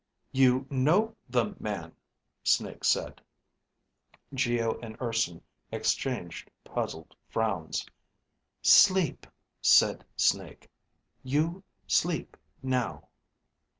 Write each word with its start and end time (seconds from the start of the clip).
You... 0.31 0.65
know... 0.71 1.15
the... 1.29 1.53
man, 1.59 1.95
Snake 2.43 2.83
said. 2.83 3.21
Geo 4.33 4.79
and 4.79 4.97
Urson 4.99 5.43
exchanged 5.71 6.49
puzzled 6.63 7.15
frowns. 7.29 7.85
Sleep, 8.63 9.27
said 9.61 10.03
Snake. 10.17 10.71
_You... 11.23 11.61
sleep... 11.85 12.35
now. 12.63 13.09